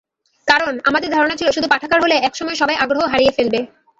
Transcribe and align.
কারণ, 0.47 0.73
আমাদের 0.83 1.09
ধারণা 1.11 1.35
ছিল 1.35 1.47
শুধু 1.51 1.67
পাঠাগার 1.67 1.99
হলে 2.01 2.15
একসময় 2.19 2.55
সবাই 2.55 2.75
আগ্রহ 2.75 3.03
হারিয়ে 3.07 3.35
ফেলবে। 3.37 3.59